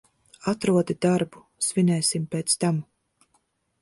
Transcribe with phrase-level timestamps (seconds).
[0.51, 2.81] Atrodi darbu, svinēsim pēc tam.